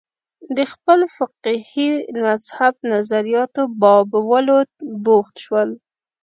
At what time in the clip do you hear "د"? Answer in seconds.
0.57-0.59